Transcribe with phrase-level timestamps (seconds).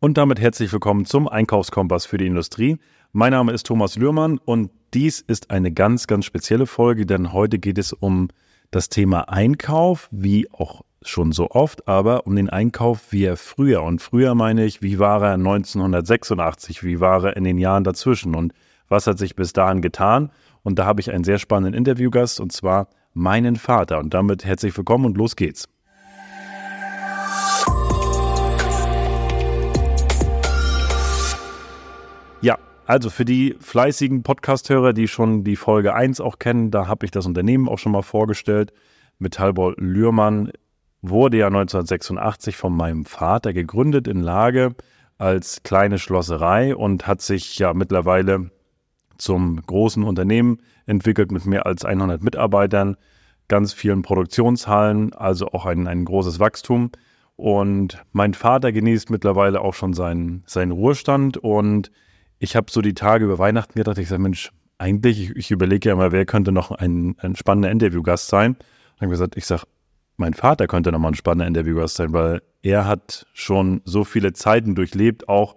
[0.00, 2.78] Und damit herzlich willkommen zum Einkaufskompass für die Industrie.
[3.10, 7.58] Mein Name ist Thomas Lührmann und dies ist eine ganz, ganz spezielle Folge, denn heute
[7.58, 8.28] geht es um
[8.70, 13.82] das Thema Einkauf, wie auch schon so oft, aber um den Einkauf wie er früher.
[13.82, 18.36] Und früher meine ich, wie war er 1986, wie war er in den Jahren dazwischen
[18.36, 18.52] und
[18.88, 20.30] was hat sich bis dahin getan.
[20.62, 23.98] Und da habe ich einen sehr spannenden Interviewgast und zwar meinen Vater.
[23.98, 25.68] Und damit herzlich willkommen und los geht's.
[32.88, 37.10] Also für die fleißigen Podcast-Hörer, die schon die Folge 1 auch kennen, da habe ich
[37.10, 38.72] das Unternehmen auch schon mal vorgestellt.
[39.18, 40.52] Metallbau Lührmann
[41.02, 44.74] wurde ja 1986 von meinem Vater gegründet in Lage
[45.18, 48.50] als kleine Schlosserei und hat sich ja mittlerweile
[49.18, 52.96] zum großen Unternehmen entwickelt mit mehr als 100 Mitarbeitern,
[53.48, 56.90] ganz vielen Produktionshallen, also auch ein, ein großes Wachstum.
[57.36, 61.90] Und mein Vater genießt mittlerweile auch schon seinen, seinen Ruhestand und
[62.38, 65.88] ich habe so die Tage über Weihnachten gedacht, ich sage, Mensch, eigentlich, ich, ich überlege
[65.88, 68.52] ja mal, wer könnte noch ein, ein spannender Interviewgast sein.
[68.52, 69.62] Und habe gesagt, ich sage,
[70.16, 74.32] mein Vater könnte noch mal ein spannender Interviewgast sein, weil er hat schon so viele
[74.32, 75.56] Zeiten durchlebt, auch,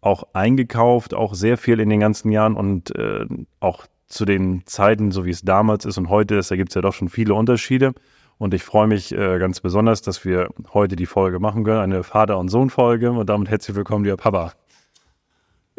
[0.00, 3.26] auch eingekauft, auch sehr viel in den ganzen Jahren und äh,
[3.60, 6.74] auch zu den Zeiten, so wie es damals ist und heute ist, da gibt es
[6.74, 7.92] ja doch schon viele Unterschiede.
[8.38, 12.02] Und ich freue mich äh, ganz besonders, dass wir heute die Folge machen können, eine
[12.02, 13.12] Vater- und Sohn-Folge.
[13.12, 14.59] Und damit herzlich willkommen, lieber Papa.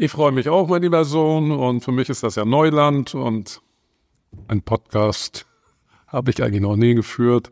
[0.02, 3.62] Ich freue mich auch, mein lieber Sohn, und für mich ist das ja Neuland und
[4.48, 5.46] ein Podcast
[6.08, 7.52] habe ich eigentlich noch nie geführt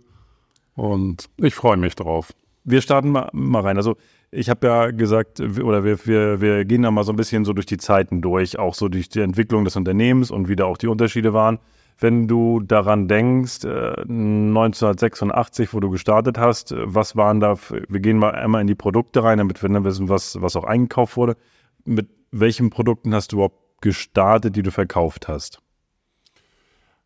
[0.74, 2.34] und ich freue mich drauf.
[2.64, 3.78] Wir starten mal, mal rein.
[3.78, 3.98] Also
[4.32, 7.54] ich habe ja gesagt, oder wir, wir, wir gehen da mal so ein bisschen so
[7.54, 10.78] durch die Zeiten durch, auch so durch die Entwicklung des Unternehmens und wie da auch
[10.78, 11.60] die Unterschiede waren.
[12.00, 18.18] Wenn du daran denkst, 1986, äh, wo du gestartet hast, was waren da, wir gehen
[18.18, 21.38] mal einmal in die Produkte rein, damit wir dann wissen, was, was auch eingekauft wurde.
[21.86, 25.62] Mit welchen Produkten hast du überhaupt gestartet, die du verkauft hast?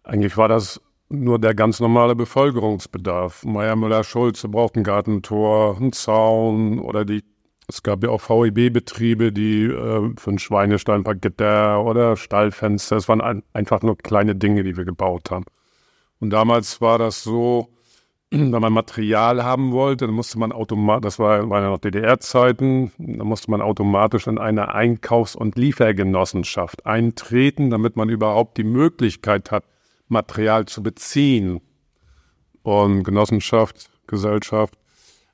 [0.04, 3.44] Eigentlich war das nur der ganz normale Bevölkerungsbedarf.
[3.45, 7.23] Meier Müller Schulze braucht ein Gartentor, einen Zaun oder die
[7.67, 12.98] es gab ja auch VEB-Betriebe, die äh, für ein paar Gitter oder Stallfenster.
[12.98, 15.45] Es waren ein, einfach nur kleine Dinge, die wir gebaut haben.
[16.20, 17.73] Und damals war das so,
[18.33, 22.92] wenn man Material haben wollte, dann musste man automatisch, das war, waren ja noch DDR-Zeiten,
[22.98, 29.52] dann musste man automatisch in eine Einkaufs- und Liefergenossenschaft eintreten, damit man überhaupt die Möglichkeit
[29.52, 29.66] hat,
[30.08, 31.61] Material zu beziehen.
[32.64, 34.73] Und Genossenschaft, Gesellschaft,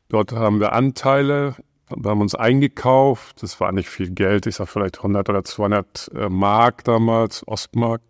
[0.10, 1.56] dort haben wir Anteile,
[1.96, 6.12] wir haben uns eingekauft, das war nicht viel Geld, ich sag vielleicht 100 oder 200
[6.16, 8.02] äh, Mark damals, Ostmark.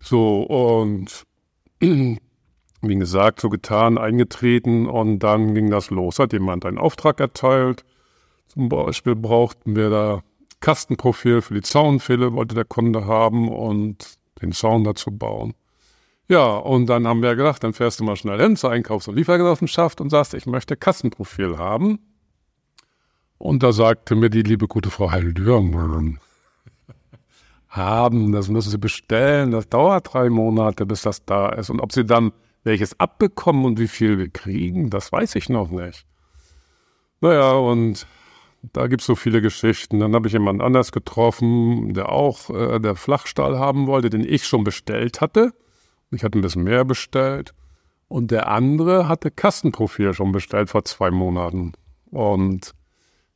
[0.00, 1.24] So, und
[2.82, 6.18] wie gesagt, so getan, eingetreten und dann ging das los.
[6.18, 7.84] Hat jemand einen Auftrag erteilt.
[8.48, 10.22] Zum Beispiel brauchten wir da
[10.60, 15.54] Kastenprofil für die Zaunfälle, wollte der Kunde haben und den Zaun dazu bauen.
[16.28, 19.16] Ja, und dann haben wir gedacht, dann fährst du mal schnell hin zur Einkaufs- und
[19.16, 21.98] Liefergenossenschaft und sagst, ich möchte Kastenprofil haben.
[23.38, 26.20] Und da sagte mir die liebe gute Frau Heildürmann,
[27.68, 31.70] haben, das müssen Sie bestellen, das dauert drei Monate, bis das da ist.
[31.70, 32.32] Und ob Sie dann
[32.64, 36.06] welches abbekommen und wie viel wir kriegen, das weiß ich noch nicht.
[37.20, 38.06] Naja, und
[38.72, 40.00] da gibt es so viele Geschichten.
[40.00, 44.46] Dann habe ich jemand anders getroffen, der auch äh, der Flachstahl haben wollte, den ich
[44.46, 45.52] schon bestellt hatte.
[46.10, 47.54] Ich hatte ein bisschen mehr bestellt.
[48.08, 51.72] Und der andere hatte Kastenprofil schon bestellt vor zwei Monaten.
[52.10, 52.74] Und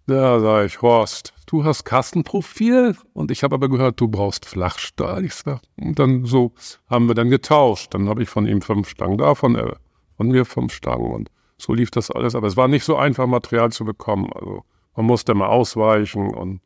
[0.06, 5.25] da sage ich, Horst, du hast Kastenprofil und ich habe aber gehört, du brauchst Flachstahl.
[5.25, 6.53] Ich sag, und dann so
[6.89, 7.94] haben wir dann getauscht.
[7.94, 9.72] Dann habe ich von ihm fünf Stangen, davon äh,
[10.17, 12.34] von mir fünf Stangen und so lief das alles.
[12.34, 14.31] Aber es war nicht so einfach, Material zu bekommen.
[14.33, 14.62] Also
[14.97, 16.61] man musste mal ausweichen und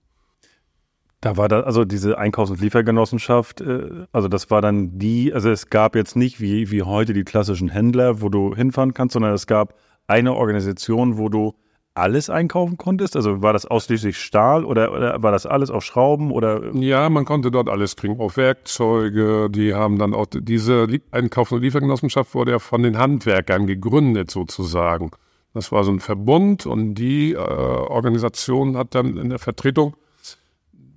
[1.21, 5.51] da war da, also diese Einkaufs- und Liefergenossenschaft, äh, also das war dann die, also
[5.51, 9.35] es gab jetzt nicht wie, wie heute die klassischen Händler, wo du hinfahren kannst, sondern
[9.35, 9.75] es gab
[10.07, 11.55] eine Organisation, wo du
[11.95, 13.17] alles einkaufen konntest?
[13.17, 16.75] Also war das ausschließlich Stahl oder, oder, war das alles auf Schrauben oder?
[16.75, 19.49] Ja, man konnte dort alles kriegen, auch Werkzeuge.
[19.51, 25.11] Die haben dann auch diese Einkaufs- und Liefergenossenschaft wurde ja von den Handwerkern gegründet sozusagen.
[25.53, 29.97] Das war so ein Verbund und die äh, Organisation hat dann in der Vertretung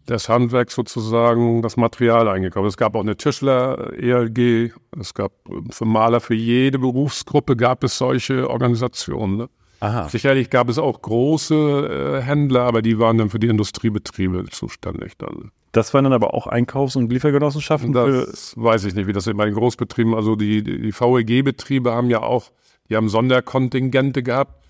[0.08, 2.68] des Handwerks sozusagen das Material eingekauft.
[2.68, 5.32] Es gab auch eine Tischler-ELG, es gab
[5.70, 9.38] für Maler, für jede Berufsgruppe gab es solche Organisationen.
[9.38, 9.50] Ne?
[9.84, 10.08] Aha.
[10.08, 15.18] Sicherlich gab es auch große äh, Händler, aber die waren dann für die Industriebetriebe zuständig
[15.18, 15.52] dann.
[15.74, 17.92] Das waren dann aber auch Einkaufs- und Liefergenossenschaften?
[17.92, 22.22] Das weiß ich nicht, wie das bei den Großbetrieben, also die, die VEG-Betriebe haben ja
[22.22, 22.52] auch,
[22.90, 24.64] die haben Sonderkontingente gehabt.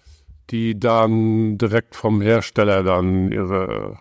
[0.50, 4.00] die dann direkt vom Hersteller dann ihre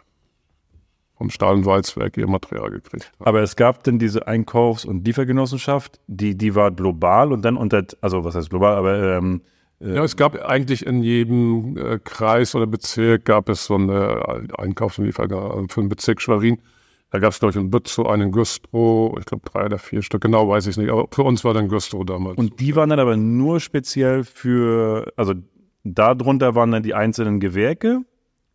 [1.16, 3.26] vom Stahl- und Walzwerk ihr Material gekriegt haben.
[3.28, 7.84] Aber es gab denn diese Einkaufs- und Liefergenossenschaft, die, die war global und dann unter,
[8.00, 9.42] also was heißt global, aber ähm,
[9.84, 14.98] Ja, es gab eigentlich in jedem äh, Kreis oder Bezirk gab es so eine Einkaufs-
[14.98, 16.58] und Liefergenossenschaft für den Bezirk Schwerin.
[17.10, 20.22] Da gab es, glaube ich, in Bützow einen Güstrow, ich glaube drei oder vier Stück,
[20.22, 22.38] genau weiß ich nicht, aber für uns war dann Güstrow damals.
[22.38, 25.34] und die waren dann aber nur speziell für, also
[25.84, 28.00] darunter waren dann die einzelnen Gewerke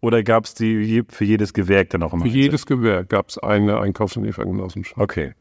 [0.01, 2.23] oder gab es die für jedes Gewerk dann auch immer?
[2.23, 4.99] für jedes Gewerk gab es eine Einkaufs- und Liefergenossenschaft.
[4.99, 5.33] Okay.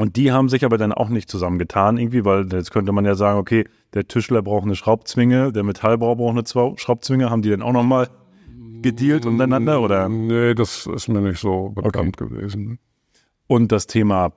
[0.00, 3.14] Und die haben sich aber dann auch nicht zusammengetan irgendwie, weil jetzt könnte man ja
[3.14, 7.60] sagen, okay, der Tischler braucht eine Schraubzwinge, der Metallbauer braucht eine Schraubzwinge, haben die dann
[7.60, 8.08] auch nochmal
[8.80, 10.08] gedealt untereinander oder?
[10.08, 12.78] Nee, das ist mir nicht so bekannt gewesen.
[13.46, 14.32] Und das Thema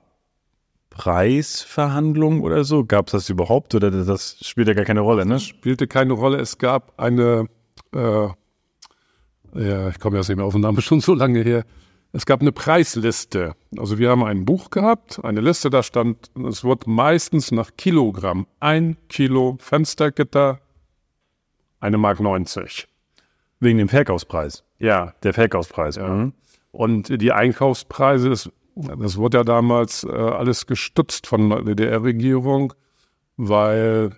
[0.90, 5.40] Preisverhandlungen oder so, gab es das überhaupt oder das spielt ja gar keine Rolle, ne?
[5.40, 6.40] Spielte keine Rolle.
[6.40, 7.48] Es gab eine,
[7.94, 8.28] äh,
[9.54, 11.64] ja, ich komme jetzt nicht mehr auf den Namen, schon so lange her.
[12.16, 13.56] Es gab eine Preisliste.
[13.76, 18.46] Also wir haben ein Buch gehabt, eine Liste, da stand, es wird meistens nach Kilogramm.
[18.60, 20.60] Ein Kilo Fenstergitter,
[21.80, 22.86] eine Mark 90.
[23.58, 24.62] Wegen dem Verkaufspreis.
[24.78, 25.98] Ja, Der Verkaufspreis.
[25.98, 26.34] Mhm.
[26.70, 32.74] Und die Einkaufspreise, das, das wurde ja damals äh, alles gestützt von der DDR-Regierung,
[33.36, 34.12] weil,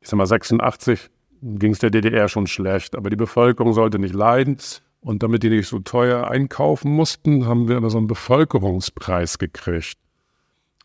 [0.00, 1.10] ich sag mal, 86
[1.42, 4.58] ging es der DDR schon schlecht, aber die Bevölkerung sollte nicht leiden.
[5.00, 9.98] Und damit die nicht so teuer einkaufen mussten, haben wir immer so einen Bevölkerungspreis gekriegt.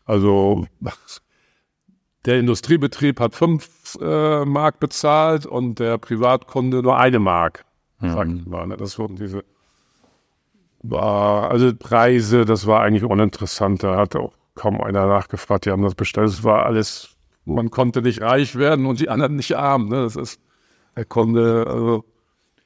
[0.04, 0.66] Also
[2.24, 7.64] der Industriebetrieb hat fünf äh, Mark bezahlt und der Privatkunde nur eine Mark.
[8.00, 8.68] Sagt man.
[8.68, 8.76] ne?
[8.76, 9.42] Das wurden diese
[10.90, 13.82] also Preise, das war eigentlich uninteressant.
[13.82, 16.28] Da hat auch kaum einer nachgefragt, die haben das bestellt.
[16.28, 19.88] Es war alles, man konnte nicht reich werden und die anderen nicht arm.
[19.88, 20.02] Ne?
[20.02, 20.40] Das ist,
[20.96, 22.04] der Kunde, also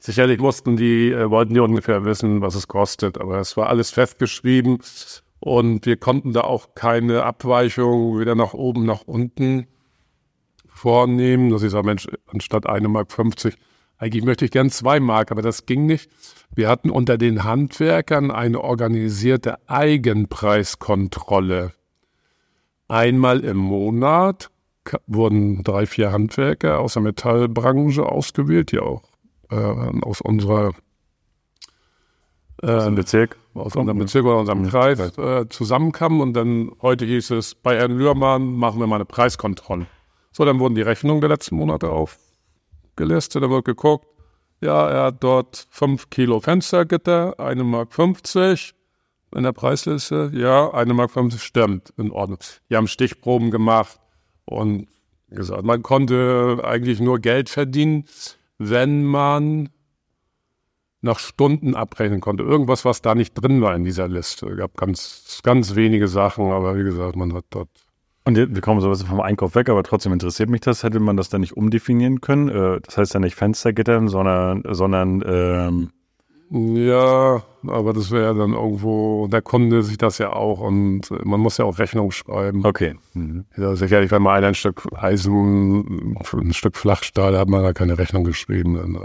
[0.00, 3.90] sicherlich mussten die, äh, wollten die ungefähr wissen, was es kostet, aber es war alles
[3.90, 4.78] festgeschrieben
[5.38, 9.66] und wir konnten da auch keine Abweichung weder nach oben noch unten
[10.66, 13.54] vornehmen, dass ich sage, Mensch, anstatt eine Mark 50,
[13.98, 16.10] eigentlich möchte ich gern zwei Mark, aber das ging nicht.
[16.54, 21.74] Wir hatten unter den Handwerkern eine organisierte Eigenpreiskontrolle.
[22.88, 24.50] Einmal im Monat
[25.06, 29.09] wurden drei, vier Handwerker aus der Metallbranche ausgewählt, die auch
[29.50, 29.54] äh,
[30.02, 30.72] aus unserer
[32.62, 33.38] Aus dem Bezirk.
[33.54, 37.96] aus unserem Bezirk oder unserem Kreis äh, zusammenkamen und dann heute hieß es, bei Herrn
[37.96, 39.86] Lührmann machen wir mal eine Preiskontrolle.
[40.32, 44.06] So, dann wurden die Rechnungen der letzten Monate aufgelistet, da wird geguckt,
[44.60, 48.74] ja, er hat dort fünf Kilo Fenstergitter, eine Mark 50
[49.34, 52.38] in der Preisliste, ja, eine Mark 50 stimmt, in Ordnung.
[52.68, 53.98] Die haben Stichproben gemacht
[54.44, 54.88] und
[55.30, 58.04] gesagt, man konnte eigentlich nur Geld verdienen,
[58.60, 59.70] wenn man
[61.00, 62.42] nach Stunden abrechnen konnte.
[62.42, 64.48] Irgendwas, was da nicht drin war in dieser Liste.
[64.48, 67.70] Es gab ganz, ganz wenige Sachen, aber wie gesagt, man hat dort.
[68.24, 70.82] Und wir kommen sowas vom Einkauf weg, aber trotzdem interessiert mich das.
[70.82, 72.50] Hätte man das dann nicht umdefinieren können?
[72.50, 75.90] Äh, Das heißt ja nicht Fenstergittern, sondern, sondern ähm,
[76.50, 81.18] Ja, aber das wäre ja dann irgendwo, der Kunde sieht das ja auch und äh,
[81.24, 82.64] man muss ja auch Rechnung schreiben.
[82.64, 82.94] okay.
[83.14, 83.44] Mhm.
[83.56, 87.98] Ja, sicherlich, wenn man einer ein Stück Eisen, ein Stück Flachstahl, hat man da keine
[87.98, 88.98] Rechnung geschrieben.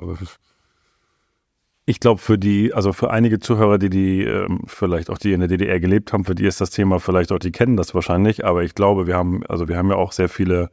[1.86, 5.42] Ich glaube, für die, also für einige Zuhörer, die die ähm, vielleicht auch die in
[5.42, 8.46] der DDR gelebt haben, für die ist das Thema vielleicht auch, die kennen das wahrscheinlich,
[8.46, 10.72] aber ich glaube, wir haben, also wir haben ja auch sehr viele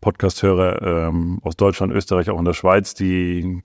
[0.00, 3.62] Podcast-Hörer ähm, aus Deutschland, Österreich, auch in der Schweiz, die,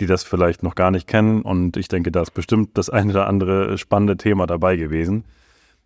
[0.00, 3.12] die das vielleicht noch gar nicht kennen und ich denke, da ist bestimmt das eine
[3.12, 5.24] oder andere spannende Thema dabei gewesen.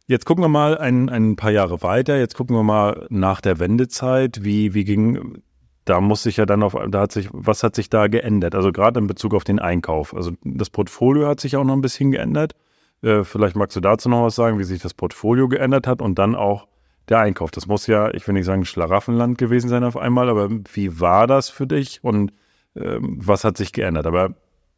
[0.06, 2.18] Jetzt gucken wir mal ein, ein paar Jahre weiter.
[2.18, 4.42] Jetzt gucken wir mal nach der Wendezeit.
[4.42, 5.42] Wie, wie ging,
[5.84, 8.54] da muss sich ja dann auf, da hat sich, was hat sich da geändert?
[8.54, 10.14] Also gerade in Bezug auf den Einkauf.
[10.14, 12.54] Also das Portfolio hat sich auch noch ein bisschen geändert.
[13.02, 16.18] Äh, vielleicht magst du dazu noch was sagen, wie sich das Portfolio geändert hat und
[16.18, 16.66] dann auch
[17.08, 17.50] der Einkauf.
[17.50, 21.26] Das muss ja, ich will nicht sagen Schlaraffenland gewesen sein auf einmal, aber wie war
[21.26, 22.32] das für dich und
[22.74, 24.06] was hat sich geändert?
[24.06, 24.34] Aber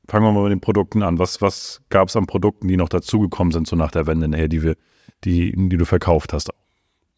[0.09, 1.19] fangen wir mal mit den Produkten an.
[1.19, 4.49] Was, was gab es an Produkten, die noch dazugekommen sind, so nach der Wende nachher,
[4.49, 4.77] die wir,
[5.25, 6.51] die, die du verkauft hast?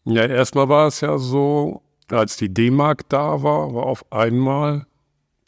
[0.05, 4.85] Ja, erstmal war es ja so, als die D-Mark da war, war auf einmal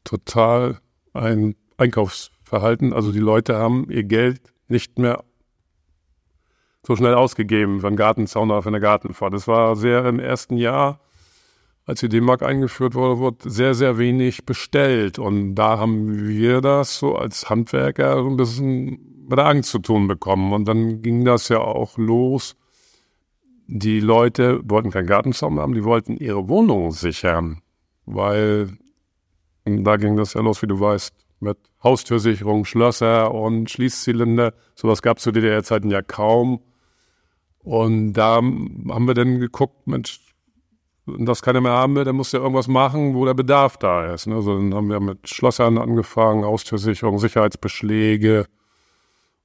[0.03, 0.79] total
[1.13, 2.93] ein Einkaufsverhalten.
[2.93, 5.23] Also die Leute haben ihr Geld nicht mehr
[6.85, 9.33] so schnell ausgegeben für einen Gartenzaun oder für eine Gartenfahrt.
[9.33, 10.99] Das war sehr im ersten Jahr,
[11.89, 15.17] als die D-Mark eingeführt wurde, wurde sehr, sehr wenig bestellt.
[15.17, 19.79] Und da haben wir das so als Handwerker so ein bisschen mit der Angst zu
[19.79, 20.53] tun bekommen.
[20.53, 22.55] Und dann ging das ja auch los.
[23.65, 27.61] Die Leute wollten keinen Gartenzaun haben, die wollten ihre Wohnung sichern,
[28.05, 28.77] weil
[29.65, 34.53] da ging das ja los, wie du weißt, mit Haustürsicherung, Schlösser und Schließzylinder.
[34.75, 36.61] Sowas gab es zu DDR-Zeiten ja kaum.
[37.59, 40.19] Und da haben wir dann geguckt, Mensch,
[41.17, 44.27] das keiner mehr haben will, dann muss ja irgendwas machen, wo der Bedarf da ist.
[44.27, 44.35] Ne?
[44.35, 48.45] Also dann haben wir mit Schlössern angefangen, Haustürsicherung, Sicherheitsbeschläge.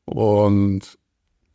[0.04, 0.99] Und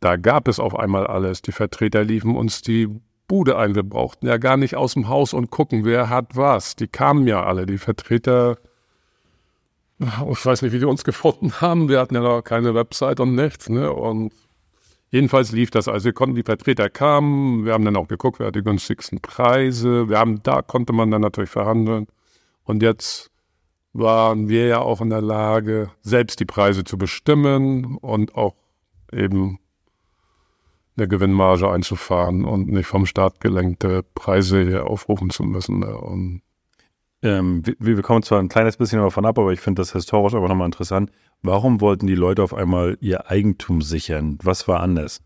[0.00, 1.42] da gab es auf einmal alles.
[1.42, 2.88] Die Vertreter liefen uns die
[3.28, 3.74] Bude ein.
[3.74, 6.74] Wir brauchten ja gar nicht aus dem Haus und gucken, wer hat was.
[6.74, 7.66] Die kamen ja alle.
[7.66, 8.58] Die Vertreter,
[9.98, 11.88] ich weiß nicht, wie die uns gefunden haben.
[11.88, 13.68] Wir hatten ja noch keine Website und nichts.
[13.68, 13.92] Ne?
[13.92, 14.32] Und
[15.10, 15.88] jedenfalls lief das.
[15.88, 17.64] Also konnten die Vertreter kamen.
[17.64, 20.08] Wir haben dann auch geguckt, wer hat die günstigsten Preise.
[20.08, 22.06] Wir haben, da konnte man dann natürlich verhandeln.
[22.64, 23.30] Und jetzt
[23.92, 28.54] waren wir ja auch in der Lage, selbst die Preise zu bestimmen und auch
[29.12, 29.58] eben
[30.96, 35.82] eine Gewinnmarge einzufahren und nicht vom Staat gelenkte Preise hier aufrufen zu müssen.
[35.82, 36.42] Und
[37.22, 40.34] ähm, wir, wir kommen zwar ein kleines bisschen davon ab, aber ich finde das historisch
[40.34, 41.10] aber nochmal interessant.
[41.42, 44.38] Warum wollten die Leute auf einmal ihr Eigentum sichern?
[44.42, 45.20] Was war anders?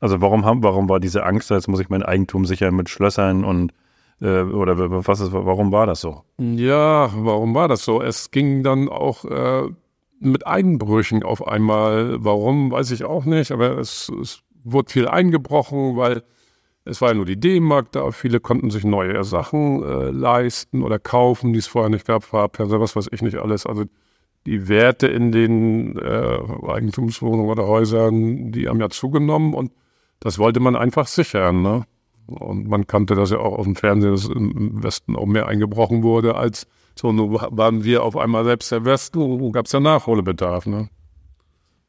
[0.00, 3.44] Also warum haben, warum war diese Angst, jetzt muss ich mein Eigentum sichern mit Schlössern
[3.44, 3.72] und
[4.20, 6.22] äh, oder was ist, warum war das so?
[6.38, 8.02] Ja, warum war das so?
[8.02, 9.68] Es ging dann auch äh,
[10.18, 12.24] mit Einbrüchen auf einmal.
[12.24, 16.22] Warum, weiß ich auch nicht, aber es, es wurde viel eingebrochen, weil
[16.84, 18.10] es war ja nur die D-Mark da.
[18.10, 22.80] Viele konnten sich neue Sachen äh, leisten oder kaufen, die es vorher nicht gab, Fahrperser,
[22.80, 23.66] was weiß ich nicht alles.
[23.66, 23.84] Also
[24.46, 29.72] die Werte in den äh, Eigentumswohnungen oder Häusern, die haben ja zugenommen und
[30.18, 31.62] das wollte man einfach sichern.
[31.62, 31.84] Ne?
[32.26, 36.02] Und man kannte das ja auch aus dem Fernsehen, dass im Westen auch mehr eingebrochen
[36.02, 37.12] wurde als so.
[37.12, 40.66] Nun waren wir auf einmal selbst der Westen und gab es ja Nachholbedarf.
[40.66, 40.88] Ne?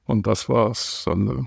[0.05, 1.23] Und das war's dann.
[1.25, 1.45] Ne?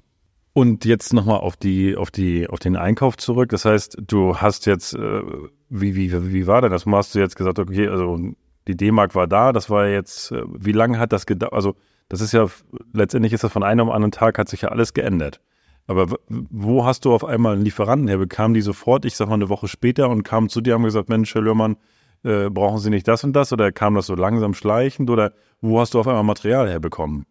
[0.57, 3.51] Und jetzt nochmal auf die, auf die, auf den Einkauf zurück.
[3.51, 5.21] Das heißt, du hast jetzt, äh,
[5.69, 6.87] wie, wie, wie war denn das?
[6.87, 8.19] Hast du jetzt gesagt, okay, also
[8.67, 11.53] die D-Mark war da, das war jetzt, äh, wie lange hat das gedauert?
[11.53, 11.75] Also,
[12.09, 12.47] das ist ja,
[12.95, 15.43] letztendlich ist das von einem auf anderen Tag, hat sich ja alles geändert.
[15.89, 18.17] Aber wo hast du auf einmal einen Lieferanten her?
[18.17, 20.85] Bekamen die sofort, ich sag mal, eine Woche später und kamen zu dir und haben
[20.85, 21.77] gesagt, Mensch, Herr Löhrmann,
[22.25, 23.53] äh, brauchen Sie nicht das und das?
[23.53, 25.11] Oder kam das so langsam schleichend?
[25.11, 27.27] Oder wo hast du auf einmal Material herbekommen?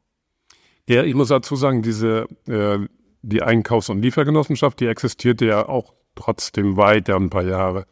[0.87, 2.87] Ja, ich muss dazu sagen, diese äh,
[3.25, 7.85] die Einkaufs- und Liefergenossenschaft, die existierte ja auch trotzdem weiter ein paar Jahre.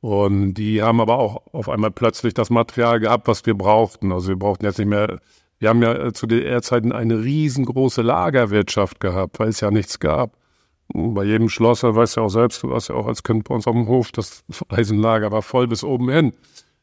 [0.00, 4.12] Und die haben aber auch auf einmal plötzlich das Material gehabt, was wir brauchten.
[4.12, 5.20] Also wir brauchten jetzt nicht mehr,
[5.58, 10.36] wir haben ja zu DDR-Zeiten eine riesengroße Lagerwirtschaft gehabt, weil es ja nichts gab.
[10.92, 13.54] Bei jedem Schlosser, weißt du ja auch selbst, du warst ja auch als Kind bei
[13.54, 16.34] uns auf dem Hof, das Eisenlager war voll bis oben hin.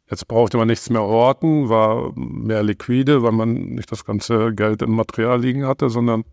[0.10, 4.82] Jetzt brauchte man nichts mehr horten, war mehr liquide, weil man nicht das ganze Geld
[4.82, 6.24] im Material liegen hatte, sondern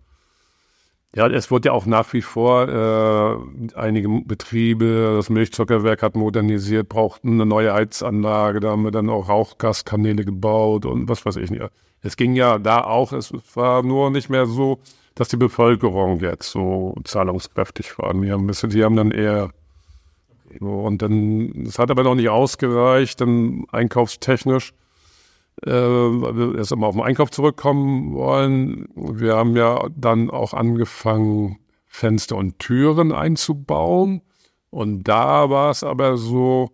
[1.15, 6.89] ja, es wird ja auch nach wie vor, äh, einige Betriebe, das Milchzuckerwerk hat modernisiert,
[6.89, 11.51] brauchten eine neue Heizanlage, da haben wir dann auch Rauchgaskanäle gebaut und was weiß ich
[11.51, 11.65] nicht.
[12.03, 14.81] Es ging ja da auch, es war nur nicht mehr so,
[15.15, 18.15] dass die Bevölkerung jetzt so zahlungskräftig war.
[18.15, 19.51] Die haben, die haben dann eher
[20.61, 24.73] so, und dann, es hat aber noch nicht ausgereicht, dann einkaufstechnisch
[25.65, 28.89] erst einmal auf den Einkauf zurückkommen wollen.
[28.95, 34.23] Wir haben ja dann auch angefangen, Fenster und Türen einzubauen.
[34.71, 36.71] Und da war es aber so,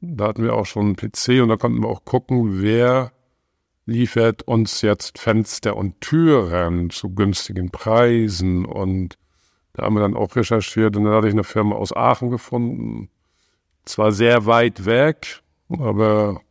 [0.00, 3.12] da hatten wir auch schon einen PC und da konnten wir auch gucken, wer
[3.86, 8.66] liefert uns jetzt Fenster und Türen zu günstigen Preisen.
[8.66, 9.16] Und
[9.72, 13.08] da haben wir dann auch recherchiert und dann hatte ich eine Firma aus Aachen gefunden.
[13.86, 16.42] Zwar sehr weit weg, aber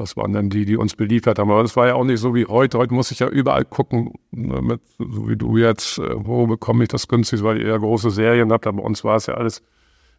[0.00, 1.50] das waren dann die, die uns beliefert haben.
[1.50, 2.78] Aber das war ja auch nicht so wie heute.
[2.78, 6.82] Heute muss ich ja überall gucken, ne, mit, so wie du jetzt, äh, wo bekomme
[6.84, 8.66] ich das günstig, weil ihr ja große Serien habt.
[8.66, 9.62] Aber bei uns war es ja alles,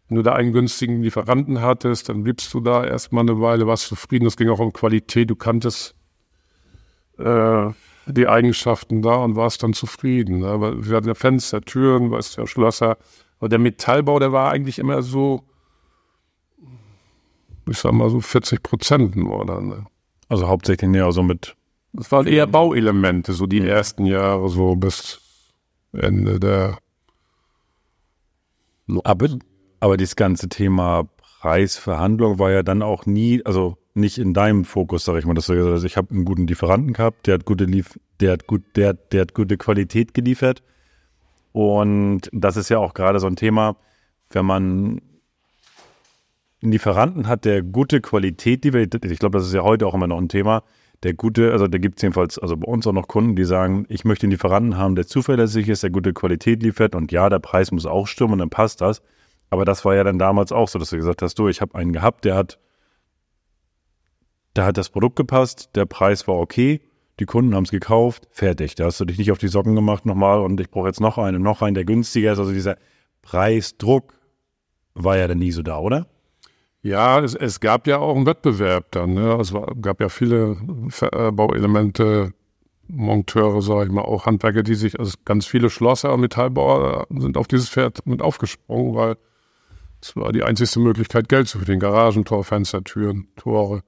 [0.08, 3.88] wenn du da einen günstigen Lieferanten hattest, dann bliebst du da erstmal eine Weile, warst
[3.88, 4.24] zufrieden.
[4.24, 5.28] Das ging auch um Qualität.
[5.28, 5.94] Du kanntest
[7.18, 7.70] äh,
[8.06, 10.40] die Eigenschaften da und warst dann zufrieden.
[10.40, 10.46] Ne?
[10.46, 12.98] Aber wir hatten ja Fenster, Türen, weißt ja, Schlösser.
[13.40, 15.42] Aber der Metallbau, der war eigentlich immer so,
[17.68, 19.68] ich sag mal so 40 Prozent nur dann.
[19.68, 19.86] Ne?
[20.28, 21.56] Also hauptsächlich ja so mit.
[21.92, 23.66] Das waren eher Bauelemente, so die mhm.
[23.66, 25.20] ersten Jahre, so bis
[25.92, 26.78] Ende der.
[29.04, 29.28] Aber,
[29.80, 31.08] aber dieses ganze Thema
[31.40, 35.46] Preisverhandlung war ja dann auch nie, also nicht in deinem Fokus, sag ich mal, dass
[35.46, 38.46] du gesagt hast, ich habe einen guten Lieferanten gehabt, der hat gute Lief der hat
[38.46, 40.62] gut, der, der hat gute Qualität geliefert.
[41.52, 43.76] Und das ist ja auch gerade so ein Thema,
[44.30, 45.02] wenn man
[46.62, 50.06] einen Lieferanten hat, der gute Qualität liefert, ich glaube, das ist ja heute auch immer
[50.06, 50.62] noch ein Thema,
[51.02, 53.86] der gute, also da gibt es jedenfalls, also bei uns auch noch Kunden, die sagen,
[53.88, 57.40] ich möchte einen Lieferanten haben, der zuverlässig ist, der gute Qualität liefert und ja, der
[57.40, 59.02] Preis muss auch stimmen und dann passt das.
[59.50, 61.74] Aber das war ja dann damals auch so, dass du gesagt hast, du, ich habe
[61.74, 62.58] einen gehabt, der hat
[64.54, 66.82] Da hat das Produkt gepasst, der Preis war okay,
[67.18, 68.74] die Kunden haben es gekauft, fertig.
[68.74, 71.18] Da hast du dich nicht auf die Socken gemacht nochmal und ich brauche jetzt noch
[71.18, 72.38] einen, noch einen, der günstiger ist.
[72.38, 72.76] Also dieser
[73.22, 74.14] Preisdruck
[74.94, 76.06] war ja dann nie so da, oder?
[76.82, 79.14] Ja, es, es gab ja auch einen Wettbewerb dann.
[79.14, 79.38] Ne?
[79.40, 80.56] Es war, gab ja viele
[81.32, 82.32] Bauelemente,
[82.88, 87.36] Monteure, sage ich mal, auch Handwerker, die sich, also ganz viele Schlosser und Metallbauer sind
[87.36, 89.16] auf dieses Pferd mit aufgesprungen, weil
[90.00, 91.80] es war die einzigste Möglichkeit, Geld zu verdienen.
[91.80, 93.82] Garagentor, Fenster, Türen, Tore.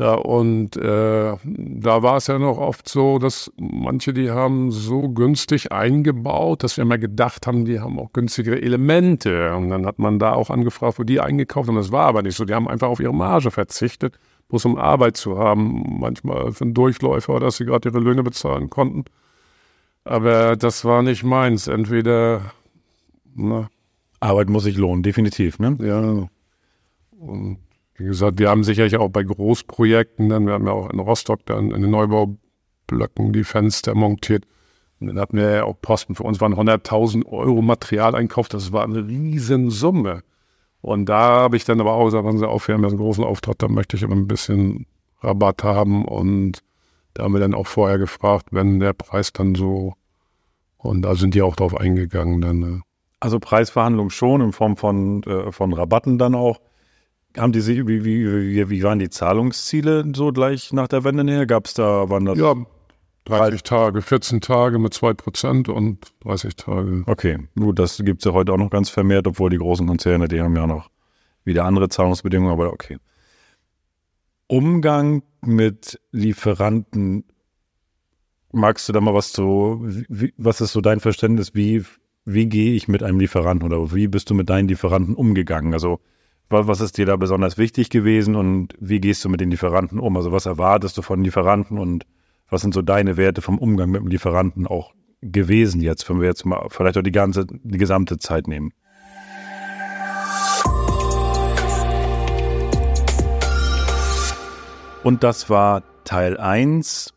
[0.00, 5.08] Ja, und äh, da war es ja noch oft so, dass manche, die haben so
[5.08, 9.56] günstig eingebaut, dass wir immer gedacht haben, die haben auch günstigere Elemente.
[9.56, 11.74] Und dann hat man da auch angefragt, wo die eingekauft haben.
[11.74, 12.44] Das war aber nicht so.
[12.44, 15.98] Die haben einfach auf ihre Marge verzichtet, bloß um Arbeit zu haben.
[15.98, 19.04] Manchmal für einen Durchläufer, dass sie gerade ihre Löhne bezahlen konnten.
[20.04, 21.66] Aber das war nicht meins.
[21.66, 22.52] Entweder,
[23.34, 23.68] na.
[24.20, 25.76] Arbeit muss sich lohnen, definitiv, ne?
[25.80, 26.28] Ja.
[27.20, 27.58] Und
[27.98, 31.44] wie gesagt, wir haben sicherlich auch bei Großprojekten, dann, wir haben ja auch in Rostock
[31.46, 34.44] dann in den Neubaublöcken die Fenster montiert.
[35.00, 36.14] Und dann hatten wir ja auch Posten.
[36.14, 38.48] Für uns waren 100.000 Euro Materialeinkauf.
[38.48, 40.22] Das war eine Riesensumme.
[40.80, 42.98] Und da habe ich dann aber auch gesagt, wenn Sie auf, wir haben ja einen
[42.98, 44.86] großen Auftrag, da möchte ich aber ein bisschen
[45.20, 46.04] Rabatt haben.
[46.04, 46.60] Und
[47.14, 49.94] da haben wir dann auch vorher gefragt, wenn der Preis dann so,
[50.76, 52.58] und da sind die auch drauf eingegangen dann.
[52.60, 52.82] Ne?
[53.18, 56.60] Also Preisverhandlung schon in Form von, äh, von Rabatten dann auch.
[57.38, 61.46] Haben die sich, wie, wie, wie waren die Zahlungsziele so gleich nach der Wende her?
[61.46, 62.38] Gab es da, wann das?
[62.38, 62.54] Ja,
[63.28, 67.02] 30 Tage, 14 Tage mit 2% und 30 Tage.
[67.06, 70.28] Okay, gut, das gibt es ja heute auch noch ganz vermehrt, obwohl die großen Konzerne,
[70.28, 70.90] die haben ja noch
[71.44, 72.96] wieder andere Zahlungsbedingungen, aber okay.
[74.46, 77.24] Umgang mit Lieferanten,
[78.50, 81.84] magst du da mal was zu, wie, was ist so dein Verständnis, wie,
[82.24, 85.74] wie gehe ich mit einem Lieferanten oder wie bist du mit deinen Lieferanten umgegangen?
[85.74, 86.00] Also
[86.50, 90.16] was ist dir da besonders wichtig gewesen und wie gehst du mit den Lieferanten um?
[90.16, 92.06] Also was erwartest du von Lieferanten und
[92.48, 96.28] was sind so deine Werte vom Umgang mit dem Lieferanten auch gewesen jetzt, wenn wir
[96.28, 98.72] jetzt mal vielleicht auch die ganze, die gesamte Zeit nehmen?
[105.04, 107.14] Und das war Teil 1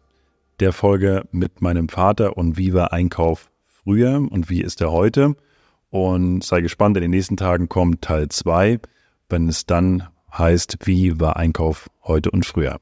[0.59, 5.35] der Folge mit meinem Vater und wie war Einkauf früher und wie ist er heute.
[5.89, 8.79] Und sei gespannt, in den nächsten Tagen kommt Teil 2
[9.31, 12.79] wenn es dann heißt, wie war Einkauf heute und früher.